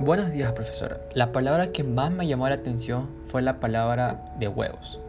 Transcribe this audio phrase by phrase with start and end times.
[0.00, 1.00] Buenos días, profesora.
[1.12, 5.00] La palabra que más me llamó la atención fue la palabra de huevos,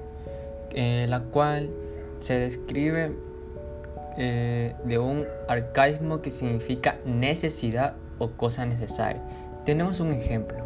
[0.73, 1.71] eh, la cual
[2.19, 3.11] se describe
[4.15, 9.23] eh, de un arcaísmo que significa necesidad o cosa necesaria.
[9.65, 10.63] Tenemos un ejemplo.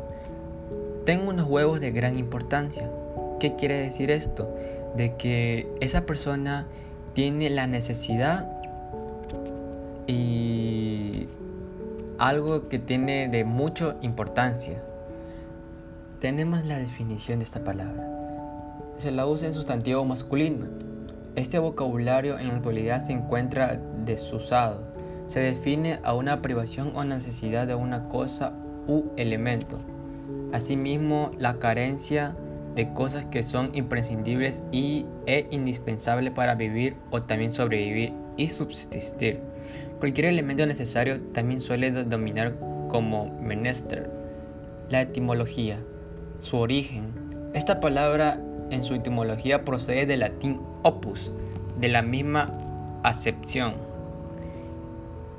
[1.06, 2.92] Tengo unos huevos de gran importancia.
[3.40, 4.54] ¿Qué quiere decir esto?
[4.98, 6.68] De que esa persona
[7.14, 8.52] tiene la necesidad
[10.08, 10.59] y
[12.20, 14.84] algo que tiene de mucha importancia.
[16.20, 18.06] Tenemos la definición de esta palabra.
[18.98, 20.68] Se la usa en sustantivo masculino.
[21.36, 24.84] Este vocabulario en la actualidad se encuentra desusado.
[25.28, 28.52] Se define a una privación o necesidad de una cosa
[28.86, 29.80] u elemento.
[30.52, 32.36] Asimismo, la carencia
[32.76, 39.42] de cosas que son imprescindibles y e indispensables para vivir o también sobrevivir y subsistir.
[40.00, 42.56] Cualquier elemento necesario también suele denominar
[42.88, 44.10] como menester.
[44.90, 45.80] La etimología.
[46.40, 47.12] Su origen.
[47.54, 51.34] Esta palabra en su etimología procede del latín opus,
[51.80, 52.54] de la misma
[53.04, 53.74] acepción.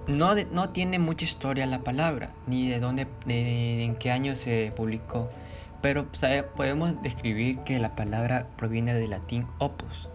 [0.07, 4.73] No, no tiene mucha historia la palabra, ni de dónde, ni en qué año se
[4.75, 5.31] publicó,
[5.81, 6.07] pero
[6.57, 10.09] podemos describir que la palabra proviene del latín opus.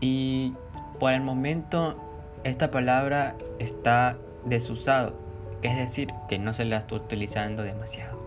[0.00, 0.54] Y
[0.98, 2.05] por el momento
[2.46, 5.14] esta palabra está desusado,
[5.62, 8.25] es decir, que no se la está utilizando demasiado.